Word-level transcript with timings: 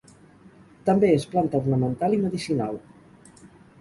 També 0.87 1.11
és 1.17 1.27
planta 1.33 1.59
ornamental 1.65 2.17
i 2.17 2.21
medicinal. 2.25 2.81